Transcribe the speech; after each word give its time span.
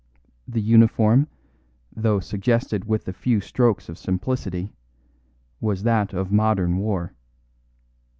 The 0.47 0.61
uniform, 0.63 1.27
though 1.95 2.19
suggested 2.19 2.85
with 2.85 3.05
the 3.05 3.13
few 3.13 3.39
strokes 3.39 3.87
of 3.87 3.99
simplicity, 3.99 4.73
was 5.59 5.83
that 5.83 6.11
of 6.11 6.31
modern 6.31 6.77
war. 6.77 7.13